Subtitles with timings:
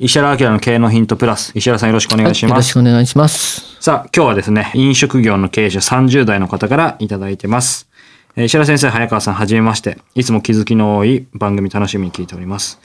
[0.00, 1.52] 石原明の経営のヒントプラス。
[1.54, 2.72] 石原さんよろしくお願いしよろします。
[2.74, 3.76] くお願いします。
[3.80, 7.88] さあ、今日はですね、飲食業の経営者30代の方からいただいてます。
[8.34, 9.98] えー石原先生、早川さん、はじめまして。
[10.16, 12.80] いつも気づきの多い番組楽しみに聞いております。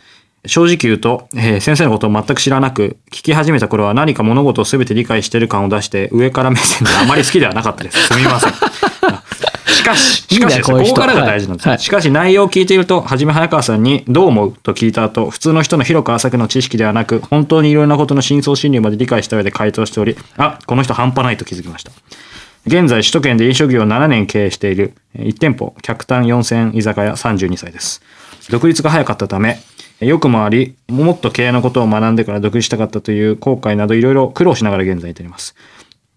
[0.45, 8.03] 正直言うと、えー先生のことを全く知らなく、聞き始めた頃は何か物事を全て理解している感を出して、上から目線であまり好きではなかったです。
[8.07, 8.53] すみません。
[9.69, 11.67] しかし、しかしこここからが大事なんです。
[11.67, 21.91] はいはいしかし内容を聞いていると、はじめ早川さんにどう思うと聞いた後、普通の人の広く浅くの知識ではなく、本当にいろんなことの真相心理まで理解した上で回答しており、あ、この人半端ないと気づきました。
[22.67, 28.01] 現在、首都圏で飲食業を7年経営している、1店舗、客単4000居酒屋32歳です。
[28.49, 29.59] 独立が早かったため、
[30.01, 35.55] よくもあり、もっと経営のことを学んでから独立したかったという後悔などいろいろ苦労しながら現在に至ります。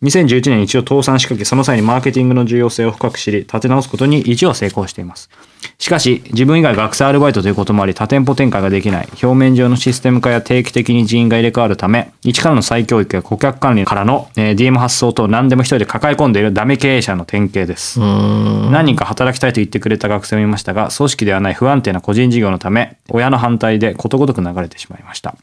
[0.03, 5.31] 2011年に一度倒産しかけ、その際にマーケティングの重要性を深く知り、立て直すことに一応は成功しています。
[5.79, 18.01] しかし、自分以外学生アルバイトということもあり、多店舗展開ができない、表面上のシステム化や定期的に人員が入れ替わるため、一からの再教育や顧客管理からの、えー DM 発送と何でも一人で抱え込んでいるダメ経営者の典型です。
[18.01, 25.37] 何人か働きたいと言ってくれた学生もいましたが、組織ではない不安定な個人事業のため、親の反対でことごとく流れてしまいました。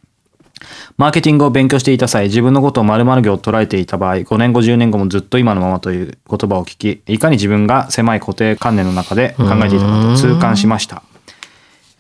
[0.98, 11.04] マーケティングを勉強していた際、自分のことを〇〇業と捉えていた場合、5年後、10年後もずっと今のままという言葉を聞き、いかに自分が狭い固定観念の中で考えていたかと痛感しました。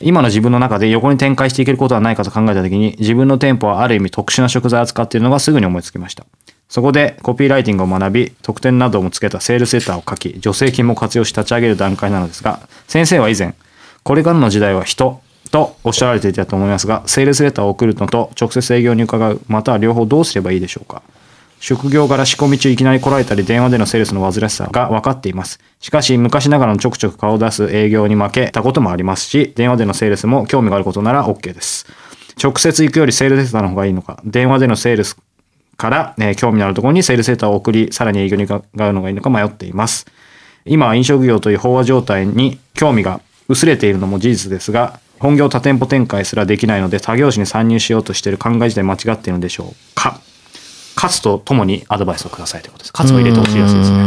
[0.01, 6.25] 今の自分の中で横に展開していけることはないかと考えたときに、自分の店舗はある意味特殊な食材を扱っているのがすぐに思いつきました。
[6.69, 13.55] そこでコピーライティングを学び、特典などもつけたセールセーターを書き、助成金も活用し立ち上げる段階なのですが、先生は以前、
[14.03, 15.21] これからの時代は人
[15.51, 21.01] とおっしゃられていたと思いますが、セールスレターを送るのと直接営業に伺う、または両方どうすればいいでしょうか。
[21.59, 25.59] 職業柄仕込み中いきなり来られたり電話でのセールスの煩わしさが分かっています。
[25.81, 31.85] しかし昔ながらのちょくちょく顔を出す営業に負けたこともありますし、電話でのセールスも興味があることなら OK です。
[32.41, 35.17] 直接行くよりセールセーターの方がいいのか、電話でのセールス
[35.75, 40.05] から、えー興味のあるところにセールセーターを送り、さらに営業に伺うのがいいのか迷っています。
[40.65, 50.19] 今は飲食業という飽和状態に興味が薄れているのも事実ですが、本業多店舗展開すらできないので他業種に参入しようとしている考え自体間違っているのでしょうか。
[50.95, 52.91] 勝つとともにアドバイスをくださいということです。
[52.93, 53.99] 勝つを入れてほしいやつですね。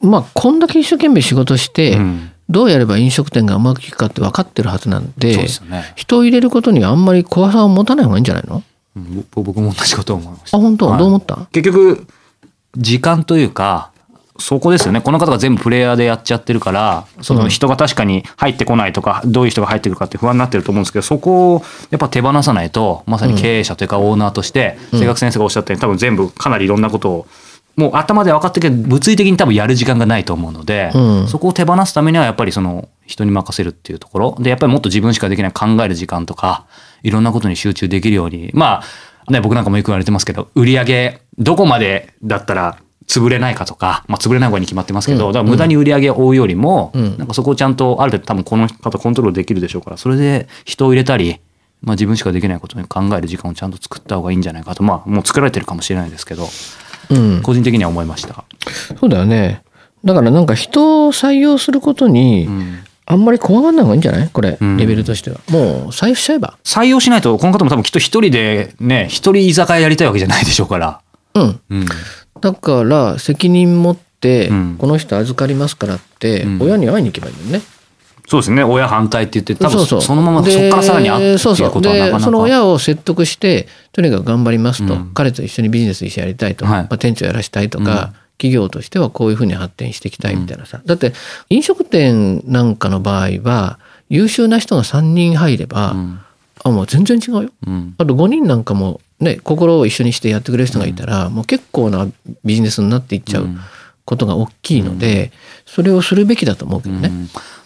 [0.00, 5.46] まあ、こんだけ一生懸命仕事して、うんどうやれば飲食店がうまくいくかって分かってるはずなんで、ね
[5.96, 8.62] 人を入れることにはあんまり怖さを持たない方がいいんじゃないの？
[8.96, 10.56] うんぼ僕も同じことを思いました。
[10.56, 11.46] あ、本当、はいどう思った？
[11.52, 12.06] 結局、
[12.74, 13.92] 時間というか、
[14.40, 15.00] そこですよね。
[15.00, 27.26] この方が全部プレイヤーでやっちゃってるから、その人が確かに入ってこないとか、どういう人が入ってくるかって不安になってると思うんですけど、そこをやっぱ手放さないと、まさに経営者というかオーナーとして、清学先生がおっしゃったように、多分全部かなりいろんなことを、
[27.76, 31.28] もう頭で分かってるけど、物理的に多分やる時間がないと思うので、うん。
[31.28, 34.36] そこを手放すためにはやっぱりその人に任せるっていうところ。
[34.40, 36.64] で、やっぱりもっと自分しかできない考える時間とか、
[37.02, 38.82] いろんなことに集中できるように、ま
[39.28, 51.40] あ、ね、僕なんかもよく言われてますけど、売り上げ、どこまでだったら潰れないかとか、まあ、潰れない方がに決まってますけど、だから無駄に売り上げを追うよりも、んなんかそこをちゃんとある程度多分この方コントロールできるでしょうから、それで人を入れたり、
[51.82, 56.46] まあ自分しかできないことに考える時間をちゃんと作った方がいいんじゃないかと、まあもう作られてるかもしれないですけど、
[57.10, 57.42] うん。
[57.42, 58.44] 個人的には思いました。
[59.00, 59.62] そうだよね。
[60.04, 64.28] だからなんか人を採用することに、んあんまり怖がんない方がいいんじゃない？
[64.28, 65.38] これ、んレベルとしては。
[65.48, 66.58] もう採用しちゃえば。
[66.62, 71.00] 採用しないと、この方も多分きっと一人でね、一人居酒屋やりたいわけじゃないでしょうから。
[71.34, 71.60] うん。
[71.70, 71.86] うん。
[72.40, 74.76] だから責任持って、うん。
[74.78, 76.62] この人預かりますからって、うん。
[76.62, 77.60] 親に会いに行けばいいのね。
[78.26, 78.62] そうですね。
[78.62, 82.18] 親反対って言って、多分そのままそこからさらに会うってそうそういうことはなかなか。
[82.18, 85.10] でその親を説得してとにかく頑張りますと、うん。
[85.14, 86.82] 彼と一緒にビジネス一緒にやりたいと、はい。
[86.82, 88.28] まあ、店長やらしたいとか、うん。
[88.38, 91.12] 企業としてはこういうふうに発展していきたいみたいなさ、だって
[91.50, 96.20] 飲食店なんかの場合は優秀な人が3人入れば、うん。
[96.64, 97.50] あもう全然違うよ。
[97.66, 97.94] うん。
[97.98, 102.06] あと5人なんかもね心を一緒にしてやってくれる人がいたら、もう結構な
[102.44, 103.58] ビジネスになっていっちゃううん。
[104.08, 105.32] ことが大きいので、
[105.66, 107.10] それをするべきだと思うけどね。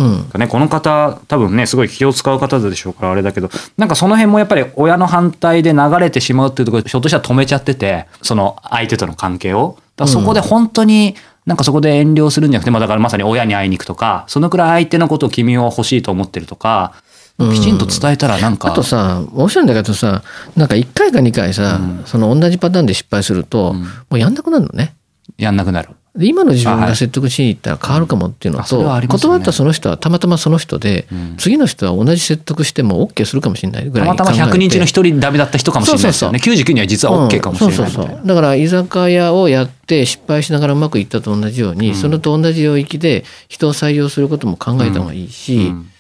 [0.01, 0.31] うん。
[0.41, 9.79] ね、この方多分ねすごい気を使う方でしょうからあれだけどなんかその辺もやっぱり親の反対で流れてしまうっていうところでひょっとしたら止めちゃっててその相手との関係を。
[9.95, 11.15] だそこで本当に
[11.47, 16.95] なんかそこで遠慮するんじゃなくて、まあ、だからまさに親に会いに行くとかそのくらい相手のことを君は欲しいと思ってるとか
[17.39, 20.23] きちんと伝えたらなんか、あとさ面白いんだけどさ
[20.57, 24.95] なんか1回か2回さ、その同じパターンで失敗すると、もうやんなくなるのね。
[25.39, 25.91] やんなくなる。
[26.15, 29.39] で今の自分が説得しに行ったら変わるかもっていうのと、れはありますよね。
[29.39, 31.37] 断ったその人はたまたまその人で、ん。
[31.39, 36.39] 次の人は同じ説得しても OK するかもしれないぐらいたまたま100人中の1人ダメだった人かもしれないですよね。
[36.39, 37.79] 99人は実は OK かもしれない。
[37.79, 37.91] みたいな。
[37.91, 38.17] そうそう。
[38.19, 45.92] そうだから居酒屋をやって失敗しながらうまくいったと同じように、それと同じ領域で人を採用することも考えた方がいいし、うん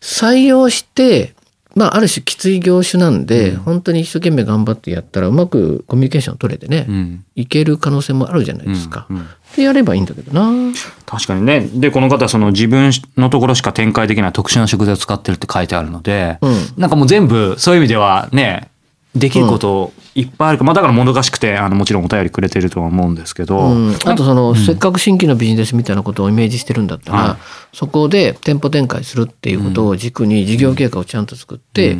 [0.00, 1.34] 採用して
[1.76, 9.06] まあある種きつい業種なんで、本当に一生懸命頑張ってやったらうまくコミュニケーション取れてね、うんいける可能性もあるじゃないですか。
[9.10, 10.74] うんうんでやればいいんだけどな。
[11.06, 11.60] 確かにね。
[11.60, 18.68] で、この方はその自分のところしか展開できない特殊な食材を使ってるって書いてあるので、うんなんかもう全部そういう意味ではね、
[19.18, 20.64] できることいっぱいあるか。
[20.64, 27.36] ら、まあだからもどかしくて、あの、もちろんお便りくれてるとは思うんですけど、うん、あとその、せっかく新規のビジネスみたいなことをイメージしてるんだったら、はい。
[27.76, 31.96] そこで店舗展開するっていうことを軸に事業計画をちゃんと作って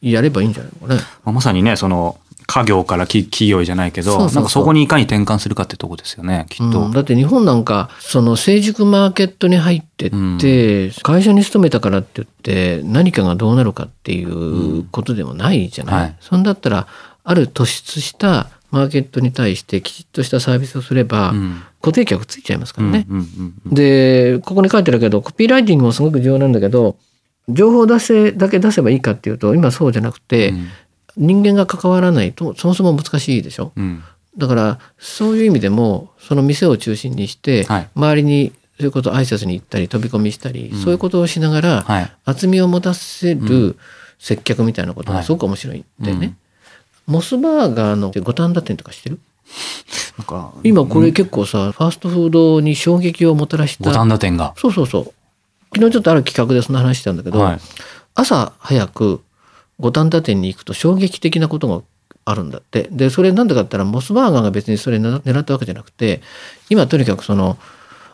[0.00, 1.00] やればいいんじゃないのかね。
[1.24, 6.80] まあまさにね、その、家業からき企業じゃないけど、なんかそこにいかに転換するかってとこですよね、きっと。
[6.86, 6.92] うん。
[6.92, 16.16] だって日本なんかその成熟マーケットに入ってって、会社に勤めたからって言って何かがどうなるかっていうことでもないじゃない、はい。
[16.20, 16.86] そんだったら
[17.24, 21.62] ある突出したマーケットに対してきちっとしたサービスをすれば、ん。
[21.82, 23.06] 固定客ついちゃいますからね。
[23.08, 26.96] うんうんうんでここに書いてあるけどコピーライティングもすごく重要なんだけど
[27.48, 30.68] 情報出せだけ出せばいいかっていうと今そうじゃなくて、うん
[31.16, 33.72] 人間が関わらないとそもそも難しいでしょ？
[33.76, 34.02] うん。
[34.36, 37.88] だからそういう意味でもその店を中心にして、はい。
[37.94, 42.12] 周りにそういうこと挨拶に行ったり飛び込みしたり、そういうことをしながら、はい。
[42.26, 43.76] 厚みを持たせる
[44.18, 46.36] 接客みたいなことがすごく面白いんだよね。
[47.06, 49.18] モスバーガーの五反田店とか知ってる？
[50.18, 53.84] なんか、今これ結構さ、ファーストフードに衝撃をもたらした。
[53.90, 54.54] 五反田店が。
[54.58, 55.04] そうそうそう。
[55.74, 57.58] 昨日ちょっとある企画でその話したんだけど、はい。
[58.14, 59.20] 朝早く
[59.78, 61.82] 五反田店に行くと衝撃的なことが
[62.24, 62.88] あるんだって。
[62.90, 66.22] でそれなんでかって言ったらモスバーガーが別にそれ狙ったわけじゃなくて
[66.68, 67.58] 今とにかくその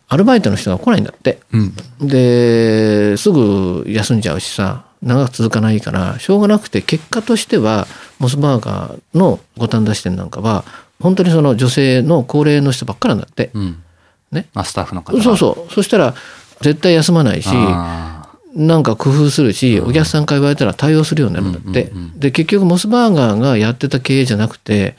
[0.09, 1.41] アルバイトの人が来ないんだって。
[1.53, 1.75] うん。
[2.07, 7.87] ですぐ休んじゃうしさ長く続かないからしょうがなくて結果としては
[8.19, 10.65] モスバーガーの五反田支店なんかは
[11.01, 13.83] 本当にその女性の高齢の人ばっかりなんだって、うん。
[14.31, 14.49] ね。
[14.55, 15.23] あ、スタッフの方が。
[15.23, 15.73] そうそう。
[15.73, 16.15] そしたら
[16.61, 18.02] 絶対休まないしあ
[18.55, 21.93] なんか工夫するし、お客さんから言われたら対応するようになるんだって。
[22.17, 24.97] で、結局モスバーガーがやってた経営じゃなくて、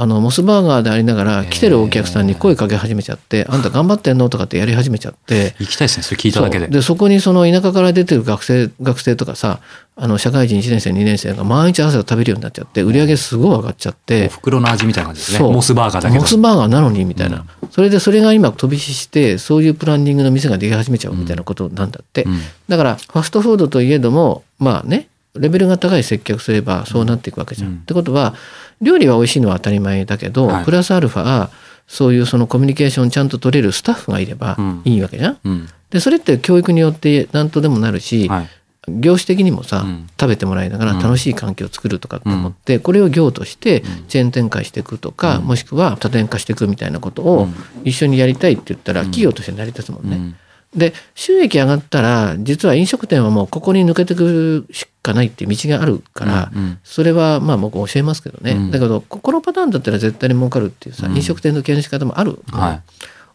[0.00, 3.58] あの、モスバーガーでありながら、来てるお客さんに声かけ始めちゃって、あ。
[3.58, 4.28] んた頑張ってんの？
[4.28, 6.68] とかってやり始めちゃって、ー行きたいですね、それ聞いただけで。
[6.68, 9.58] で、そこにその田舎から出てる学生、学生とかさ、
[9.96, 14.26] あの、社会人1年生、2年生が毎日朝を食べるようになっちゃって、売り上げすごい上がっちゃって。
[14.26, 15.38] お、袋の味みたいな感じですね。
[15.40, 15.52] そう。
[15.52, 16.20] モスバーガーだけど。
[16.20, 16.26] モ。
[16.28, 22.38] スバーガーなのにみたいな、それでそれが今飛び火してそういうプランニングの店ができ始めちゃうみたいなことなんだって、うん。
[22.68, 27.70] だからファストフードといえどもまあねレベルが高い接客すればそうなっていくわけじゃん。
[27.70, 27.76] うん。
[27.76, 28.34] ってことは
[28.80, 30.64] 料理は美味しいのは当たり前だけど、はい。
[30.64, 31.50] プラスアルファ
[31.86, 34.82] そういうそのコミュニケーションちゃんと取れるスタッフがいればうん。
[34.84, 35.38] いいわけじゃん。
[35.44, 35.68] うん。
[35.90, 38.48] でそれって教育によって何とでもなるし、はい。
[38.90, 40.06] 業種的にもさ、うん。
[40.18, 47.48] 食べてもらいながら楽しい環境を作るとかって思って、これを業としてチェーン展開していくとか、もしくは多点化していくみたいなことを
[47.84, 50.16] 一緒にやりたいって言ったら企業として成り立つもんね。
[50.16, 50.36] うん。
[50.76, 62.82] で収益上がったら実は飲食店はもうここに抜けてくしかないっていう道があるから、うんうんそれはまあ僕教えますけどね、うんだけどこのパターンだったら絶対に儲かるっていうさ、飲食店の経営の仕方もある、はい。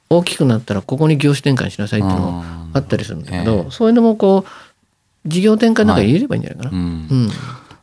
[0.10, 6.78] 大きくなったらここに業種展開しなさいっていうのもあったりするんだけど、ええそういうのもこう事業展開なんか入れればいいんじゃないかな。
[6.78, 7.30] うんうん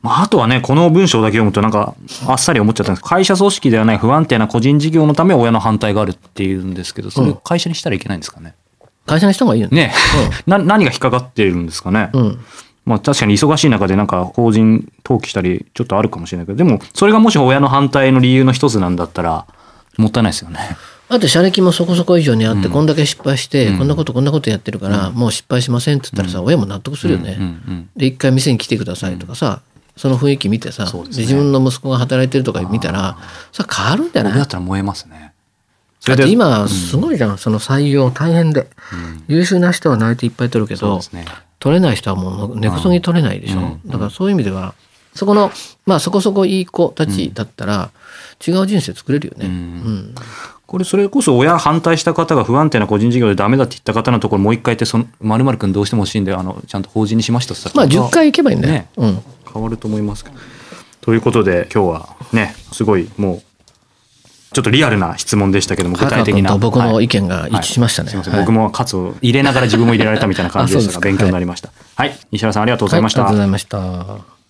[0.02, 1.94] まあ、あとはね、この文章だけ読むとなんか、
[2.26, 8.54] あっさり思っちゃったんです会社組織ではない不安定な個人事業のため親の反対があるっていうんですけど、それうん会社にしたらいけないんですかね？
[9.06, 9.88] 会社の人がいいよね。
[9.88, 9.92] ね
[10.46, 12.10] な、 何が引っかかってるんですかね？
[12.14, 12.38] うん。
[12.90, 19.46] まあ確かに忙しい中でなんか法人登記したりちょっとあるかもしれないけど、でもそれがもし親の反対の理由の一つなんだったら、
[19.96, 20.58] もったいないですよね。
[21.08, 27.36] あと、社歴もそこそこ以上にあって、こんだけ失敗して、こんなことこんなことやってるから、もう失敗しませんって言ったらさ、親も納得するよね。
[27.96, 29.60] で、一回店に来てくださいとかさ、
[29.96, 33.18] その雰囲気見てさ、自分の息子が働いてるとか見たら、
[33.52, 35.32] さ、変わるんじゃない僕だったら燃えますね。
[35.98, 38.68] そだって今、すごいじゃん、その採用大変で。
[39.26, 41.24] 優秀な人は内定いっぱい取るけどそうです、ね。
[41.60, 43.80] 取れない人はもう根こそぎ取れないでしょ、うん。
[43.86, 44.74] だからそういう意味では
[45.14, 45.52] そこの
[45.86, 47.90] まあそこそこいい子たちだったら
[48.46, 49.52] 違う人生作れるよね、うん。
[49.52, 50.14] うん。
[50.66, 58.88] これそれこそ親反対した方が不安定な個人事業でダメだって言った方のところもう一回言ってその〇〇君どうしても欲しいんであのちゃんと法人にしましたまあ10回行けばいいんだよ、ね。
[58.96, 59.18] うん、
[59.52, 60.36] 変わると思いますけど。
[61.00, 63.42] ということで今日はねすごいもう
[64.52, 66.50] ちょっとリアルな質問でしたけども具体的な。
[66.50, 67.04] と僕のはい。
[67.04, 68.42] 意見が一致しましたね、すみません、はい。
[68.42, 71.70] 僕もカツを入れながら自分も入れられたみたいな感じでしたが 勉強になりました。
[71.94, 74.40] はい、石原さんありがとうございました、はいありがとうございました。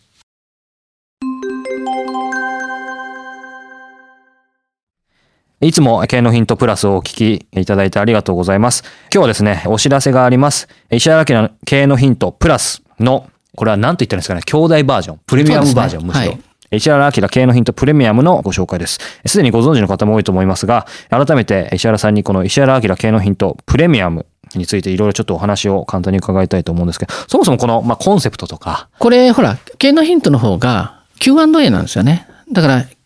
[5.62, 8.82] いつも経のヒントプラスをお聞きいただいてありがとうございます。
[8.82, 10.68] 今日はですね、お知らせがあります。
[10.90, 16.30] 石原明の経のヒントプラスの、これは何と言ったんですかね、兄弟バージョン、プレミアムバージョン、むしろ。
[16.30, 16.40] はい
[16.72, 18.98] 石原明経営のヒントプレミアムのご紹介です。
[19.26, 32.84] すでにご存知の方も多いと思いますが、改めて石原さんにこの石原明経営のヒントプレミアムについていろいろちょっとお話を簡単に伺いたいと思うんですけど、そもそもこの、まあ、コンセプトとか、これほら経営のヒントの方が Q&A なんですよねだから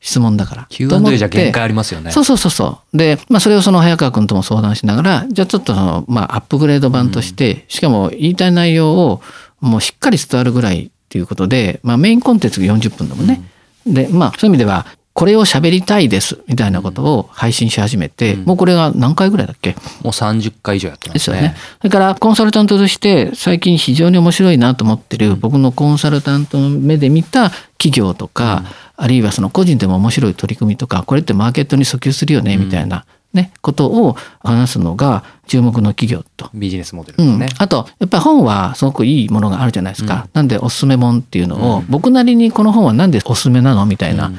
[0.00, 0.66] 質問だから。
[0.68, 2.10] Q&A てじゃ限界ありますよね。
[2.12, 2.96] そうそうそうそう。
[2.96, 9.22] で、まあそれをその早川君とも相談しながら、じゃあちょっとその、まあアップグレード版として、しかも言いたい内容を
[9.60, 13.42] もうしっかり伝わるぐらいっていうことで、まあメインコンテンツが40分だもんね。
[13.86, 14.86] で、まあそういう意味では、
[15.18, 19.70] これを喋りたいですみたいなことを配信し始めて、もうこれが何回ぐらいだっけ？
[19.70, 21.14] もう30回以上やってまね。
[21.14, 21.56] ですすよね。
[21.78, 28.62] それからコンサルタントとして最近非常に面白いなと思ってる僕のコンサルタントの目で見た企業とか、
[28.96, 36.48] あるいはその個人でも面白い取り組みとかこれってマーケットに訴求するよねみたいな、ね、ことを話すのが注目の企業と。
[36.54, 43.84] ビジネスモデルうんですね。、あとやっぱり本はすごくいいものがあるじゃないですか、なんでおすすめ本っていうのを、僕なりにこの本はなんでおすすめなの？
[43.84, 44.30] みたいな、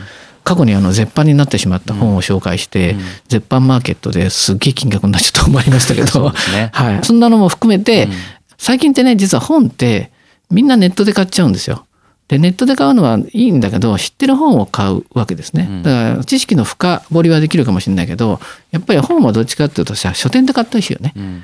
[0.50, 2.96] 過去にあの絶版になってしまった本を紹介して、
[3.28, 6.72] 絶版マーケットですっげえ金額になっちゃったと思いましたけど、ね。
[6.74, 8.08] はい、そんなのも含めて、
[8.58, 10.10] 最近ってね実は本って
[10.50, 11.86] みんなネットで買っちゃうんですよ。
[12.30, 15.84] でネットで買うのはいいんだけど知ってる本を買うわけですね。
[15.84, 18.40] だから知識の深掘りはできるかもしれないけど
[18.72, 21.14] やっぱり本はどっちかっていうとさ書店で買ったりしよね。
[21.16, 21.44] うん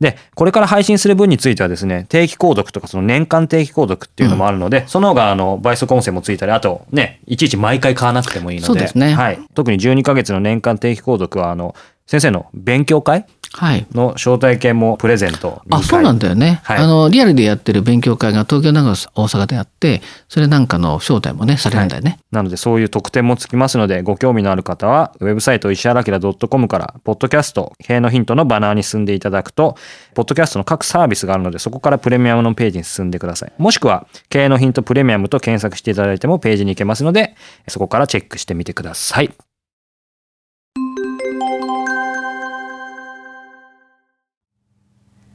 [0.00, 9.38] で、これから配信する分についてはですね、定期購読とかその年間定期購読っていうのもあるので、その方があの倍速音声もついたり、あとね、いちいち毎回買わなくてもいいので、そうですねはい。
[9.54, 11.74] 特に12ヶ月の年間定期購読は、あの、
[12.06, 13.26] 先生の勉強会？
[13.56, 13.86] はい。
[13.92, 15.80] の招待券もプレゼント2回。
[15.80, 16.60] あ、そうなんだよね。
[16.64, 22.18] はいあの、リアルでやってる勉強会が東京、長野、大阪であって、それなんかの招待もね、されるんだよね。
[22.32, 29.76] なのでそういう特典もつきますので、ご興味のある方は、ウェブサイト石原明 .com から、ポッドキャスト、経営のヒントのバナーに進んでいただくと、
[30.14, 33.52] ポッドキャストの各サービスがあるので、そこからプレミアムのページに進んでください。
[33.58, 37.36] もしくは、経営のヒントプレミアムと検索していただいてもページに行けますので、
[37.68, 39.30] そこからチェックしてみてください。